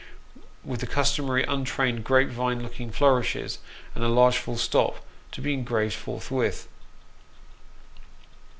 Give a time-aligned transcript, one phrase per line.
[0.63, 3.59] with the customary untrained grape vine looking flourishes,
[3.93, 4.97] and a large full stop,
[5.31, 6.67] to be engraved forthwith.